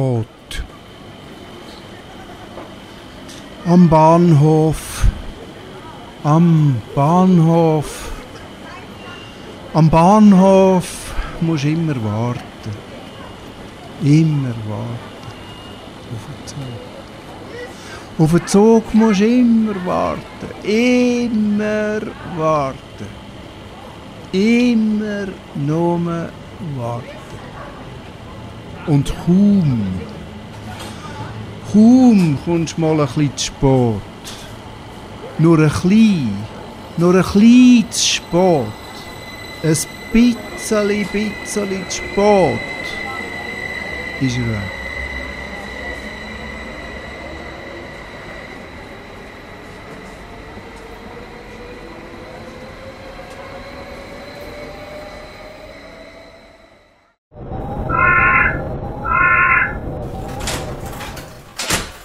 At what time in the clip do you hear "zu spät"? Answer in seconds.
33.36-34.00, 37.92-38.66, 41.88-42.58